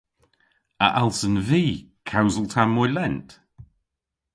[0.85, 1.63] A allsen vy
[2.09, 3.29] kewsel tamm moy lent?